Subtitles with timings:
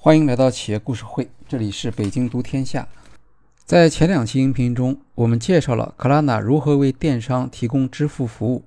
[0.00, 2.86] 欢迎来到企业故事会，这里是北京读天下。
[3.64, 8.62] 在前两期音频中，我们介绍了克拉纳如何为电商提供支付服务，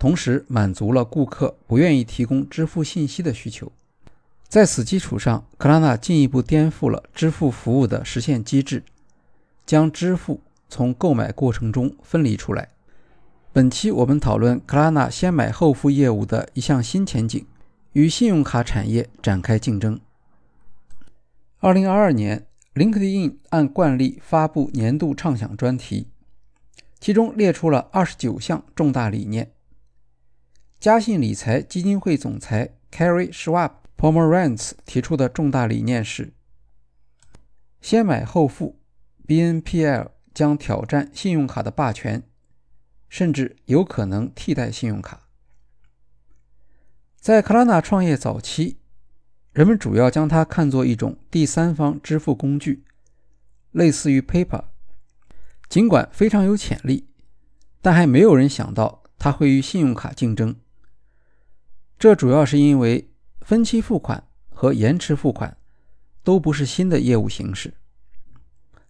[0.00, 3.70] 同时满足了顾客不愿意提供支付信息的需求。
[4.48, 8.82] 在此基础上，克拉纳进一步颠覆了支付服务的实现机制，
[9.64, 12.70] 将支付从购买过程中分离出来。
[13.52, 17.46] 本期我们讨论克拉纳先买后付业务的一项新前景，
[17.92, 20.00] 与信用卡产业展开竞争。
[21.60, 26.06] 二零二二年，LinkedIn 按惯例发布年度畅想专题，
[27.00, 29.50] 其中列出了二十九项重大理念。
[30.78, 36.32] 嘉信理财基金会总裁 Carrie Schwab Pomerantz 提出的重大理念是：
[37.80, 38.78] 先买后付
[39.26, 42.22] ，BNPL 将挑战信用卡的霸权，
[43.08, 45.28] 甚至有可能替代信用卡。
[47.20, 48.78] 在克拉纳创业早期。
[49.58, 52.84] 人们主要将它看作一种第三方支付工具，
[53.72, 54.66] 类似于 PayPal。
[55.68, 57.08] 尽管非常有潜力，
[57.82, 60.54] 但还没有人想到它会与信用卡竞争。
[61.98, 65.56] 这主要是因为分期付款和延迟付款
[66.22, 67.74] 都不是新的业务形式，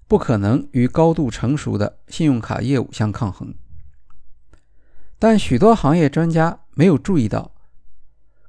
[0.07, 3.55] 不可能与高度成熟的信用卡业务相抗衡。
[5.19, 7.53] 但许多行业专家没有注意到，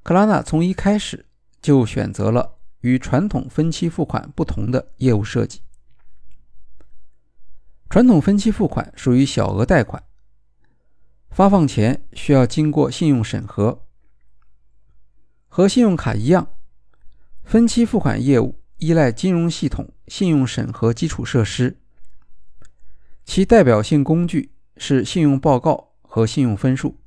[0.03, 1.28] 克拉纳从一开始。
[1.62, 5.62] 就选择了与传统分期付款不同的业务设计。
[7.90, 10.04] 传统分期付款属于小额贷款，
[11.32, 13.84] 发放前需要经过信用审核。
[15.48, 16.48] 和信用卡一样，
[17.44, 21.80] 分期付款业务依赖金融系统信用审核基础设施，
[23.26, 27.00] 其代表性工具是信用报告和信用分数。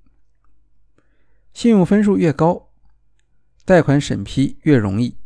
[1.54, 2.71] 信用分数越高。
[3.72, 5.16] 贷款审批越容易，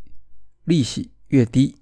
[0.63, 1.81] 利息越低。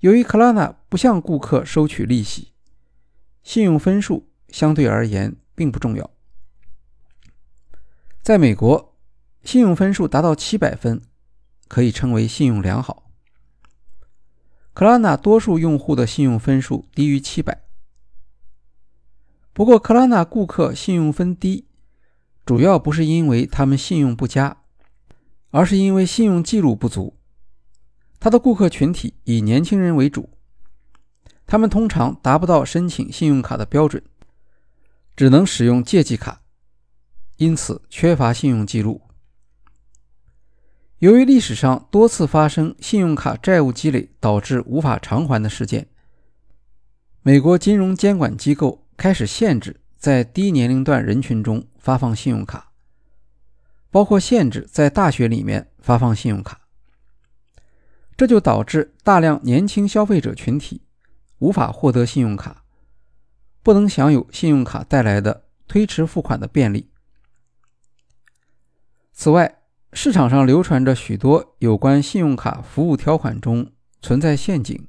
[0.00, 2.52] 由于克拉纳不向顾客收取利息，
[3.42, 6.10] 信用分数相对而言并不重要。
[8.20, 8.94] 在美国，
[9.42, 11.00] 信用分数达到七百分，
[11.68, 13.10] 可以称为信用良好。
[14.74, 17.62] 克拉纳多数用户的信用分数低于七百，
[19.54, 21.66] 不过克拉纳顾客信用分低。
[22.44, 24.58] 主要不是因为他们信用不佳，
[25.56, 27.16] 而是因为信用记录不足。
[28.20, 30.28] 他的顾客群体以年轻人为主，
[31.46, 34.02] 他们通常达不到申请信用卡的标准，
[35.16, 36.42] 只能使用借记卡，
[37.38, 39.00] 因此缺乏信用记录。
[40.98, 45.88] 由于历史上多次发生信用卡债务积累导致无法偿还的事件，
[47.22, 49.80] 美国金融监管机构开始限制。
[49.96, 52.72] 在低年龄段人群中发放信用卡，
[53.90, 56.60] 包括限制在大学里面发放信用卡，
[58.16, 60.82] 这就导致大量年轻消费者群体
[61.38, 62.64] 无法获得信用卡，
[63.62, 66.90] 不能享有信用卡带来的推迟付款的便利。
[69.12, 73.72] 此外，市场上流传着许多有关信用卡服务条款中
[74.02, 74.86] 存在陷阱、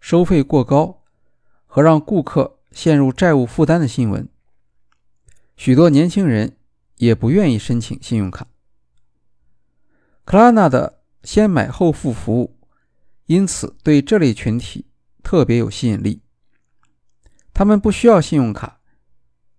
[0.00, 1.02] 收费过高
[1.66, 2.58] 和让顾客。
[2.74, 4.28] 陷入债务负担的新闻，
[5.56, 6.56] 许多年轻人
[7.04, 8.46] 也不愿意申请信用卡。
[10.24, 12.58] 克拉纳的先买后付服务，
[13.26, 14.86] 因此对这类群体
[15.22, 16.22] 特别有吸引力。
[17.52, 18.80] 他们不需要信用卡，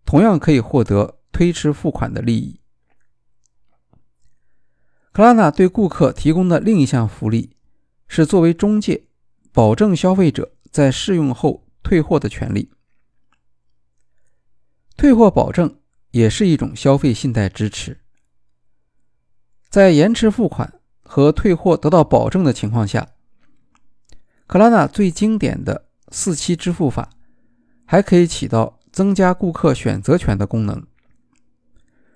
[0.05, 2.59] 同样可以获得推迟付款的利益。
[5.11, 7.55] 克拉纳对顾客提供的另一项福利
[8.07, 9.07] 是作为中介，
[9.53, 12.69] 保证消费者在试用后退货的权利。
[14.97, 15.79] 退货保证
[16.15, 17.97] 也是一种消费信贷支持。
[19.67, 23.09] 在延迟付款和退货得到保证的情况下，
[24.47, 27.09] 克拉纳最经典的四期支付法
[27.83, 30.87] 还可以起到增加顾客选择权的功能，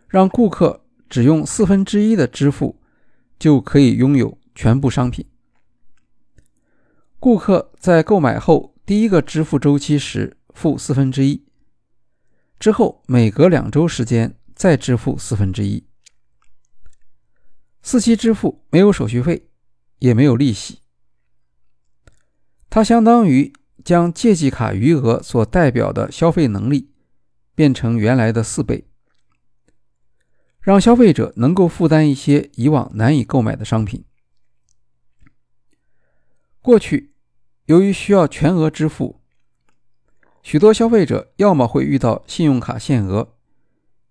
[0.08, 2.80] 让顾客只用四分之一的支付
[3.38, 5.26] 就可以拥有全部商品。
[7.20, 11.49] 顾客在购买后第一个支付周期时付四分之一。
[12.60, 15.88] 之后每隔两周时间再支付四分之一。
[17.82, 19.48] 四期支付没有手续费，
[20.00, 20.82] 也没有利息。
[22.70, 23.54] 它相当于
[23.86, 26.92] 将借记卡余额所代表的消费能力
[27.56, 28.86] 变成原来的四倍，
[30.60, 34.04] 让消费者能够负担一些以往难以购买的商品。
[36.62, 37.14] 过去，
[37.66, 39.19] 由于需要全额支付。
[40.42, 43.34] 许多消费者要么会遇到信用卡限额，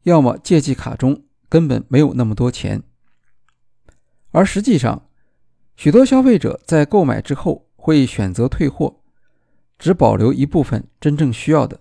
[0.02, 2.82] 要么借记卡中根本没有那么多钱。
[4.30, 5.08] 而实际上，
[5.76, 9.00] 许多消费者在购买之后会选择退货，
[9.78, 11.80] 只保留一部分真正需要的。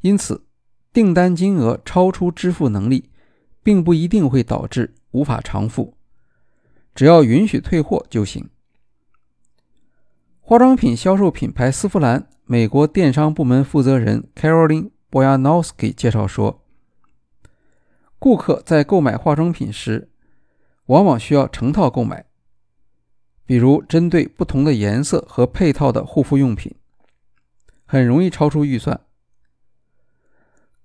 [0.00, 0.46] 因此，
[0.92, 3.10] 订单金额超出支付能力，
[3.62, 5.94] 并不一定会导致无法偿付，
[6.94, 8.48] 只要允许退货就行。
[10.40, 16.64] 化妆品销售品牌丝芙兰美国电商部门负责人 Caroline Boyanowski 介绍说，
[18.18, 20.08] 顾客在购买化妆品时，
[20.86, 22.24] 往往需要成套购买。
[23.44, 26.74] 比如，针对不同的颜色和配套的护肤用品，
[27.84, 28.98] 很容易超出预算。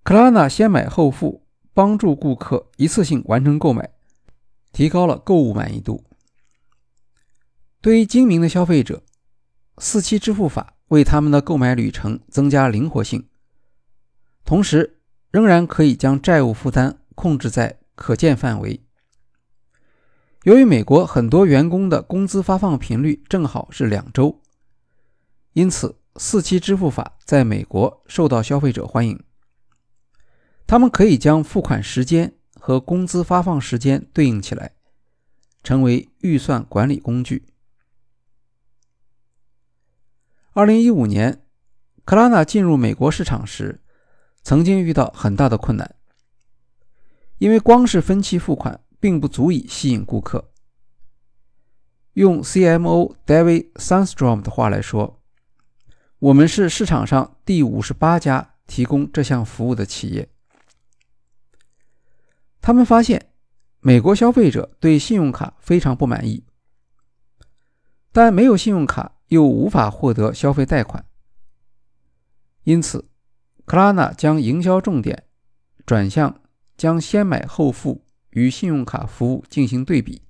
[0.03, 3.89] 克拉纳先买后付，帮助顾客一次性完成购买，
[4.73, 6.03] 提高了购物满意度。
[7.79, 9.01] 对于精明的消费者，
[9.77, 13.27] 四期支付法为他们的购买旅程增加灵活性，
[14.45, 14.99] 同时
[15.31, 18.79] 仍然可以将债务负担控制在可见范围。
[20.43, 24.39] 由于美国很多员工的工资发放频率正好是两周，
[25.53, 29.19] 因此四期支付法在美国受到消费者欢迎。
[30.67, 34.73] 他们可以将付款时间和工资发放时间对应起来，
[35.63, 37.47] 成为预算管理工具。
[40.53, 41.43] 二零一五年，
[42.05, 43.81] 克拉纳进入美国市场时，
[44.41, 45.95] 曾经遇到很大的困难，
[47.37, 48.79] 因为光是分期付款。
[49.03, 50.53] 并不足以吸引顾客。
[52.13, 55.21] 用 CMO David Sandstrom 的话来说，
[56.19, 60.29] 我们是市场上第五十八家提供这项服务的企业。
[62.61, 63.33] 他们发现，
[63.81, 66.45] 美国消费者对信用卡非常不满意，
[68.13, 71.05] 但没有信用卡又无法获得消费贷款。
[72.63, 73.09] 因此，
[73.65, 75.25] 克拉纳将营销重点
[75.85, 76.41] 转向
[76.77, 78.05] 将先买后付。
[78.35, 80.23] 与信用卡服务进行对比，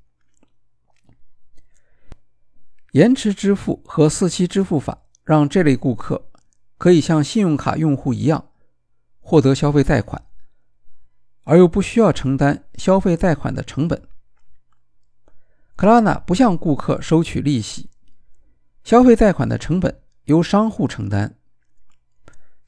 [2.91, 6.29] 延迟支付和四期支付法让这类顾客
[6.77, 8.49] 可以像信用卡用户一样
[9.21, 10.21] 获得消费贷款，
[11.45, 14.05] 而又不需要承担消费贷款的成本。
[15.77, 17.89] 克拉纳不向顾客收取利息，
[18.83, 21.35] 消费贷款的成本由商户承担，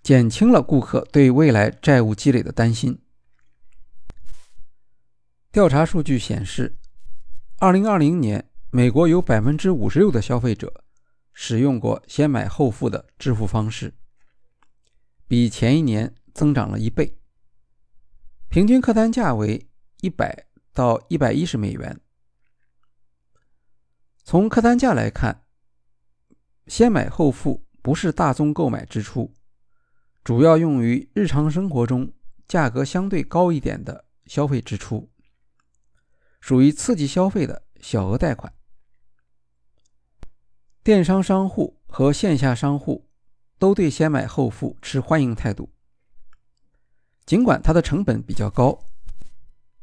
[0.02, 3.02] 减轻了顾客对未来债务积累的担心。
[5.52, 6.78] 调查数据显示
[7.60, 10.84] ，2020年，美国有56%的消费者
[11.34, 13.94] 使用过先买后付的支付方式，
[15.28, 17.18] 比前一年增长了一倍。
[18.48, 19.68] 平均客单价为
[20.00, 22.00] 100到110美元。
[24.24, 25.45] 从客单价来看，
[26.68, 29.34] 先买后付不是大宗购买支出，
[30.24, 32.12] 主要用于日常生活中
[32.48, 35.10] 价格相对高一点的消费支出。
[36.42, 38.54] 属于刺激消费的小额贷款，
[40.84, 43.08] 电商商户和线下商户
[43.58, 45.70] 都对先买后付持欢迎态度。
[47.26, 48.80] 尽管它的成本比较高，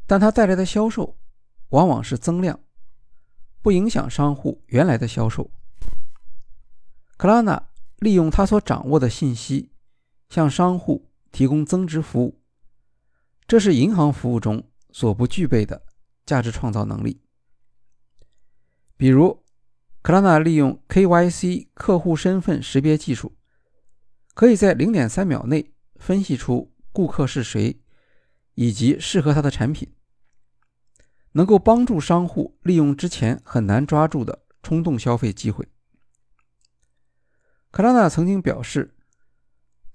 [0.07, 1.17] 但它带来的销售
[1.71, 2.61] 往往是增量，
[3.61, 5.51] 不影响商户原来的销售。
[7.23, 7.69] 克拉纳
[8.01, 9.71] 利用他所掌握的信息，
[10.29, 12.41] 向商户提供增值服务，
[13.47, 15.85] 这是银行服务中所不具备的。
[16.27, 17.21] 价值创造能力，
[18.97, 19.45] 比如，
[20.03, 23.37] 克拉纳利用 KYC 客户身份识别技术，
[24.35, 27.81] 可以在零点三秒内分析出顾客是谁
[28.57, 29.95] 以及适合他的产品，
[31.31, 35.69] 能够帮助商户利用之前很难抓住的冲动消费机会。
[37.73, 38.95] 克拉纳曾经表示，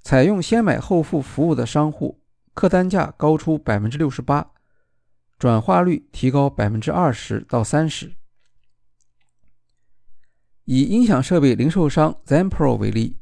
[0.02, 2.20] 采用先买后付服务的商户
[2.54, 4.52] 客单价高出百分之六十八。
[5.38, 8.16] 转化率提高百分之二十到三十。
[10.64, 13.20] 以音响设备零售商 Zenpro 为例，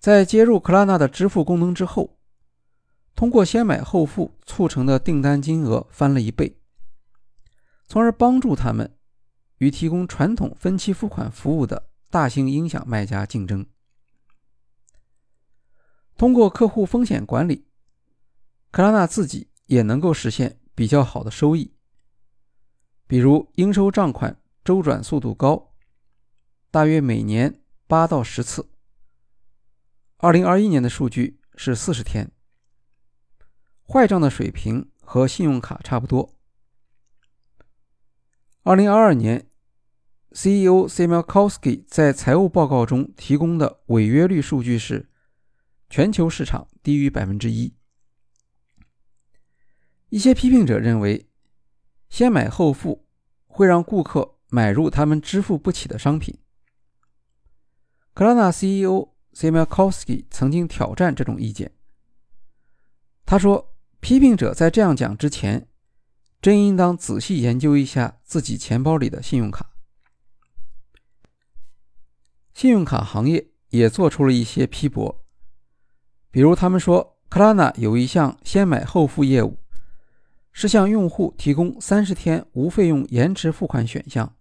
[0.00, 2.18] 在接入克拉纳的支付功能之后，
[3.14, 6.58] 通过先买后付促成的订单金额翻了一倍，
[7.86, 8.96] 从而帮助他们
[9.58, 13.66] 与提供传统分期付款服务的大型音响卖家竞争。
[16.16, 17.66] 通过客户风险管理，
[18.70, 20.60] 克拉纳自己也能够实现。
[20.78, 21.74] 比较好的收益，
[23.08, 25.74] 比如应收账款周转速度高，
[26.70, 28.70] 大约每年八到十次。
[30.18, 32.30] 二零二一年的数据是四十天。
[33.88, 36.38] 坏账的水平和信用卡差不多。
[38.62, 39.50] 二零二二年
[40.30, 45.08] ，CEO Simelkowski 在财务报告中提供的违约率数据是，
[45.88, 47.74] 全球市场低于百分之一。
[50.10, 51.28] 一些批评者认为，
[52.08, 53.06] 先买后付
[53.46, 56.38] 会让顾客买入他们支付不起的商品。
[58.14, 61.72] 克拉纳 CEO Simelkowski 曾经挑战这种意见。
[63.24, 65.68] 他说：“批评者在这样讲之前，
[66.40, 69.72] 真应当仔细研究一下自己钱包里的信用卡。”
[72.58, 75.24] 信用卡行业也做出了一些批驳，
[76.28, 79.58] 比如他们说，克拉纳有一项先买后付业务，
[80.50, 84.34] 是向用户提供三十天无费用延迟付款选项。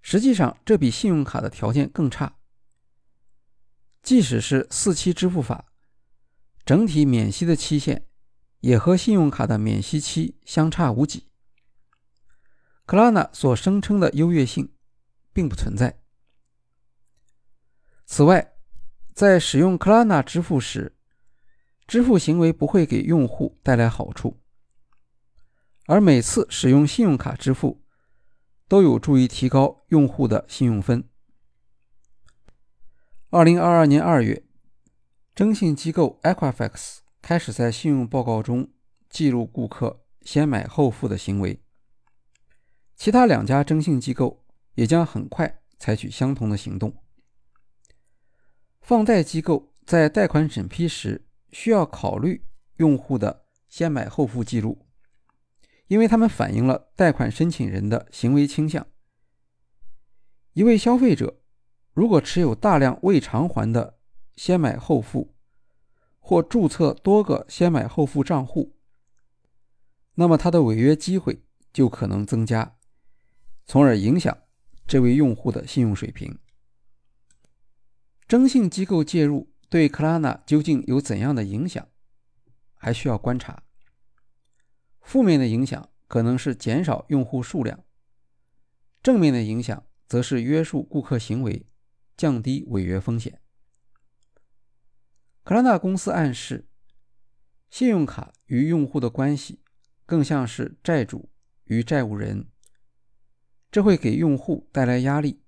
[0.00, 2.38] 实际上，这比信用卡的条件更差。
[4.02, 5.66] 即使是四期支付法。
[6.64, 8.06] 整体免息的期限
[8.60, 11.26] 也和信用卡的免息期相差无几。
[12.86, 14.72] 克拉纳所声称的优越性
[15.34, 16.00] 并不存在。
[18.06, 18.54] 此外，
[19.12, 20.96] 在使用克拉纳支付时，
[21.86, 24.40] 支付行为不会给用户带来好处，
[25.86, 27.84] 而每次使用信用卡支付
[28.66, 31.06] 都有助于提高用户的信用分。
[33.30, 34.44] 二零二二年二月。
[35.34, 38.70] 征信机构 Equifax 开始在信用报告中
[39.10, 41.62] 记录顾客先买后付的行为，
[42.94, 44.46] 其他两家征信机构
[44.76, 47.02] 也将很快采取相同的行动。
[48.86, 54.86] 放贷机构在贷款审批时需要考虑用户的先买后付记录，
[55.88, 58.86] 因为他们反映了贷款申请人的行为倾向。
[60.52, 61.40] 一位消费者
[61.94, 63.98] 如果持有大量未偿还的，
[64.36, 65.34] 先买后付，
[66.20, 68.76] 或注册多个先买后付账户，
[70.14, 72.76] 那么他的违约机会就可能增加，
[73.64, 74.38] 从而影响
[74.86, 76.38] 这位用户的信用水平。
[78.28, 81.88] 征信机构介入对克拉纳究竟有怎样的影响，
[82.74, 83.62] 还需要观察。
[85.00, 87.84] 负面的影响可能是减少用户数量，
[89.00, 91.68] 正面的影响则是约束顾客行为，
[92.16, 93.40] 降低违约风险。
[95.44, 96.68] 克拉纳公司暗示，
[97.70, 99.62] 信用卡与用户的关系
[100.04, 101.30] 更像是债主
[101.66, 102.48] 与债务人，
[103.70, 105.44] 这会给用户带来压力。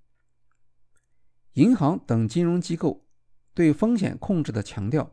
[1.58, 3.04] 银行等金融机构
[3.52, 5.12] 对风险控制的强调，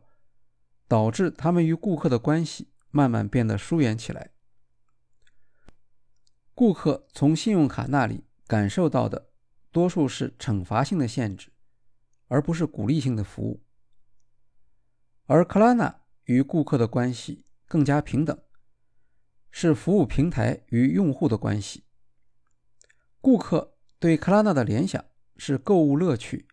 [0.86, 4.30] 导致他们与顾客的关系慢慢变得疏远起来。
[6.54, 9.30] 顾客从信用卡那里感受到的，
[9.72, 11.50] 多数是惩罚性的限制，
[12.28, 13.64] 而不是鼓励性的服务。
[15.24, 18.40] 而克拉纳与顾客的关系更加平等，
[19.50, 21.82] 是服务平台与用户的关系。
[23.20, 25.04] 顾客对克拉纳的联想
[25.36, 26.46] 是购物乐趣，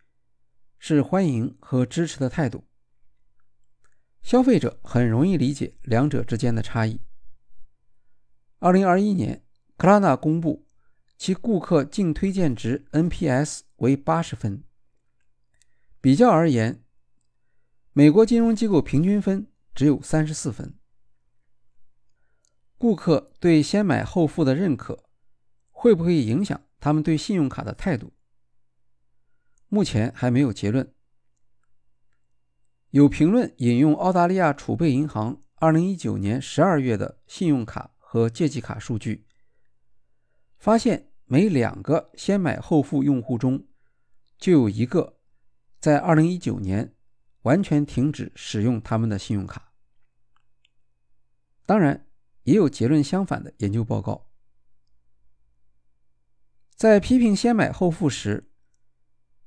[0.77, 2.65] 是欢迎和支持的态度。
[4.21, 7.01] 消费者很容易理解两者之间的差异。
[8.59, 9.43] 二零二一年，
[9.75, 10.65] 克拉纳公布
[11.17, 14.63] 其顾客净推荐值 NPS 为八十分，
[15.99, 16.83] 比较而言。
[17.91, 20.73] 美国金融机构平均分只有三十四分。
[22.77, 25.03] 顾客对先买后付的认可，
[25.69, 28.12] 会不会影响他们对信用卡的态度？
[29.74, 30.94] 目前还没有结论。
[32.92, 39.25] 有评论引用澳大利亚储备银行二零一九年十二月的信用卡和借记卡数据，
[40.60, 43.65] 发现每两个先买后付用户中，
[44.38, 45.18] 就有一个
[45.80, 46.94] 在二零一九年。
[47.42, 49.74] 完全停止使用他们的信用卡。
[51.65, 52.08] 当然，
[52.44, 54.30] 也有结论相反的研究报告。
[56.74, 58.52] 在批评先买后付时，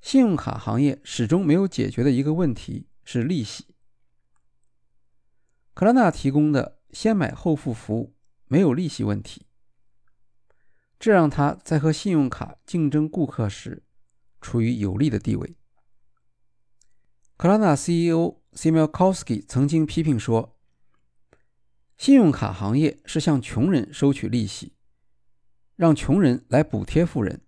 [0.07, 3.75] 信用卡行业始终没有解决的一个问题是利息。
[5.75, 8.15] 克拉纳提供的先买后付服务
[8.47, 9.47] 没有利息问题，
[11.01, 13.83] 这让他在和信用卡竞争顾客时
[14.41, 15.57] 处于有利的地位。
[17.37, 20.57] 克拉纳 CEO Simelkowski 曾经批评说
[21.99, 24.75] ：“信用卡行业是向穷人收取利息，
[25.75, 27.41] 让穷人来补贴富人。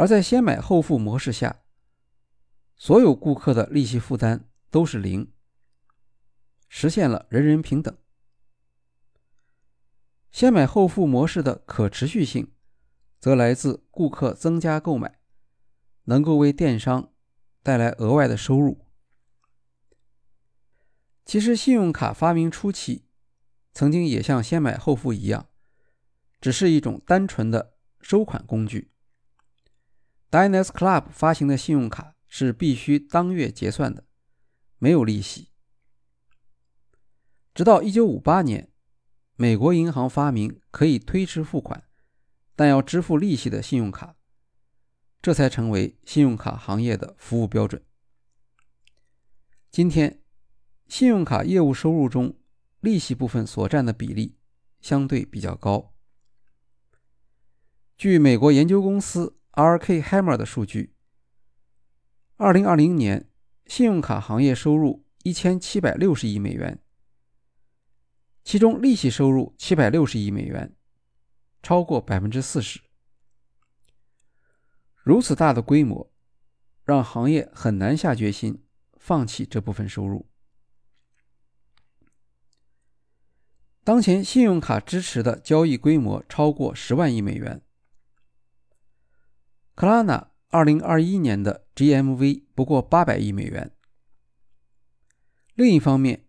[0.00, 1.60] 而在先买后付模式下，
[2.74, 5.30] 所有顾客的利息负担都是零，
[6.70, 7.94] 实现了人人平等。
[10.30, 12.50] 先买后付模式的可持续性，
[13.18, 15.20] 则来自顾客增加购买，
[16.04, 17.12] 能够为电商。”
[17.62, 18.86] 带来额外的收入。
[21.26, 23.04] 其实，信用卡发明初期，
[23.74, 25.50] 曾经也像先买后付一样，
[26.40, 28.92] 只是一种单纯的收款工具。
[30.30, 34.04] Diners Club 发行的信用卡是必须当月结算的，
[34.78, 35.50] 没有利息。
[37.52, 38.72] 直到1958年，
[39.34, 41.82] 美国银行发明可以推迟付款，
[42.54, 44.14] 但要支付利息的信用卡，
[45.20, 47.84] 这才成为信用卡行业的服务标准。
[49.72, 50.22] 今天，
[50.86, 52.38] 信用卡业务收入中
[52.78, 54.36] 利息部分所占的比例
[54.80, 55.92] 相对比较高。
[57.98, 60.00] 据美国研究公司 R.K.
[60.00, 60.94] Hammer 的数据，
[62.36, 63.28] 二零二零年
[63.66, 66.82] 信用卡行业收入一千七百六十亿美元，
[68.44, 70.76] 其中利息收入七百六十亿美元。
[71.62, 72.80] 超过百分之四十，
[75.02, 76.10] 如此大的规模，
[76.84, 78.64] 让行业很难下决心
[78.96, 80.30] 放弃这部分收入。
[83.84, 87.60] 当前信用卡支持的交易规模超过十万亿美元。
[89.80, 93.74] 克拉纳二零二一年的 GMV 不过八百亿美元。
[95.54, 96.26] 另一方面，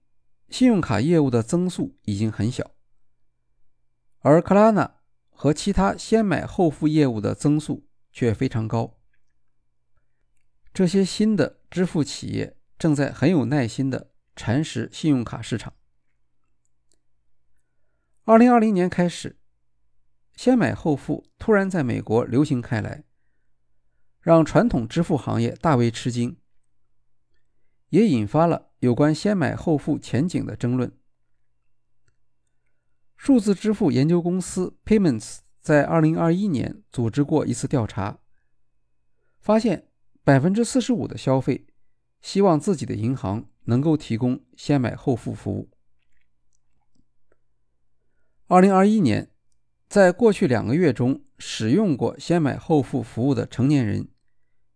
[0.47, 2.71] 信用卡业务的增速已经很小，
[4.19, 5.01] 而克拉纳。
[5.31, 8.97] 和其他先买后付业务的增速却非常高。
[10.73, 15.73] 这些新的支付企业正在很有耐心地蚕食信用卡市场。
[18.23, 19.37] 二零二零年开始，
[20.37, 23.03] 先买后付突然在美国流行开来，
[24.21, 26.37] 让传统支付行业大为吃惊，
[27.89, 30.91] 也引发了有关先买后付前景的争论。
[33.17, 38.19] 数字支付研究公司 Payments 在2021年组织过一次调查，
[39.39, 39.87] 发现
[40.25, 41.67] 45%的消费
[42.21, 45.69] 希望自己的银行能够提供先买后付服务。
[48.47, 49.31] 2021年，
[49.87, 54.07] 在过去两个月中使用过先买后付服务的成年人，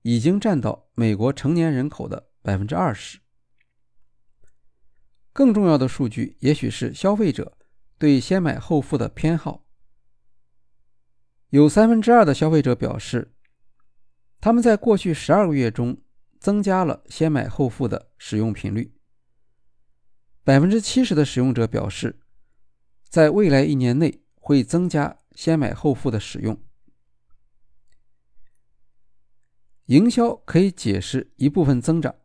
[0.01, 3.17] 已经占到美国成年人口的20%。
[5.31, 7.55] 更重要的数据，也许是消费者。
[7.97, 9.65] 对先买后付的偏好，
[11.49, 13.33] 有三分之二的消费者表示，
[14.41, 16.01] 他们在过去十二个月中
[16.39, 18.93] 增加了先买后付的使用频率。
[20.43, 22.19] 百分之七十的使用者表示，
[23.07, 26.59] 在未来一年内会增加先买后付的使用。
[29.85, 32.15] 营销可以解释一部分增长，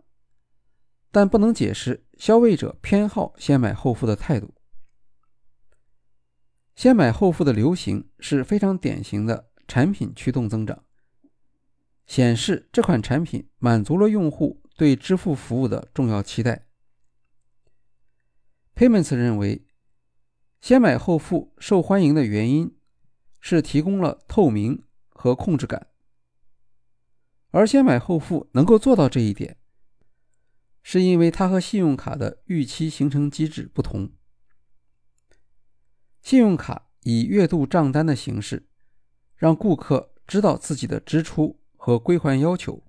[1.11, 4.55] 但不能解释消费者偏好先买后付的态度。
[6.75, 10.83] 先买后付的流行是非常典型的产品驱动增长，
[12.07, 16.67] 显示这款产品满足了用户对支付服务的重要期待。
[18.75, 19.67] Payments 认为，
[20.63, 22.75] 先买后付受欢迎的原因
[23.41, 25.89] 是提供了透明和控制感，
[27.51, 29.57] 而先买后付能够做到这一点，
[30.83, 34.13] 是因为它和信用卡的预期形成机制不同。
[36.23, 38.69] 信用卡以月度账单的形式，
[39.37, 42.85] 让顾客知道自己的支出和归还要求。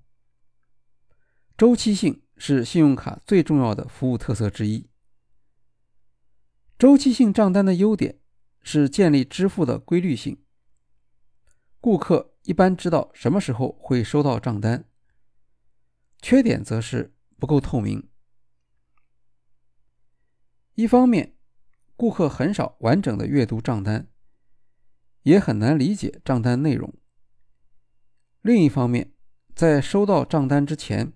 [1.57, 4.89] 周期性是信用卡最重要的服务特色之一。
[6.77, 8.19] 周期性账单的优点
[8.61, 10.43] 是建立支付的规律性，
[11.79, 14.87] 顾客一般知道什么时候会收到账单。
[16.21, 18.07] 缺点则是不够透明。
[20.75, 21.35] 一方面，
[21.95, 24.07] 顾客很少完整的阅读账单，
[25.23, 26.93] 也很难理解账单内容。
[28.41, 29.13] 另一方面，
[29.55, 31.13] 在收到账单之前，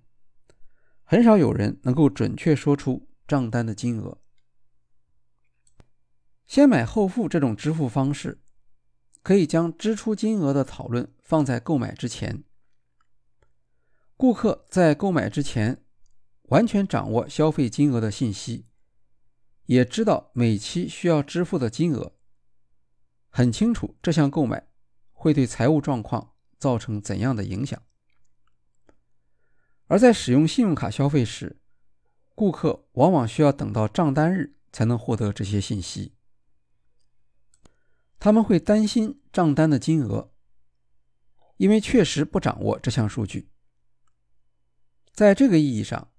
[1.03, 4.19] 很少有人能够准确说出账单的金额。
[6.47, 8.39] 先买后付这种支付方式，
[9.23, 12.43] 可以将支出金额的讨论放在购买之前。
[14.17, 15.83] 顾客在购买之前，
[16.43, 18.65] 完全掌握消费金额的信息。
[19.65, 22.13] 也知道每期需要支付的金额，
[23.29, 24.67] 很清楚这项购买
[25.11, 27.81] 会对财务状况造成怎样的影响。
[29.87, 31.59] 而在使用信用卡消费时，
[32.35, 36.13] 顾客往往需要等到账单日才能获得这些信息，
[38.19, 40.31] 他们会担心账单的金额，
[41.57, 43.49] 因为确实不掌握这项数据。
[45.13, 46.11] 在这个意义上，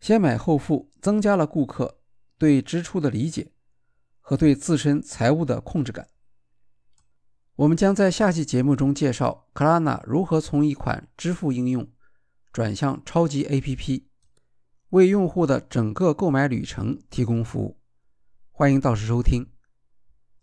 [0.00, 2.00] 先买后付增加了顾客。
[2.36, 3.52] 对支出的理解
[4.20, 6.08] 和对自身财务的控制感，
[7.54, 11.88] 我们将在下期节目中介绍 Klarna 如何从一款支付应用
[12.52, 14.02] 转向超级 APP，
[14.90, 17.78] 为用户的整个购买旅程提供服务。
[18.50, 19.53] 欢迎到时收听。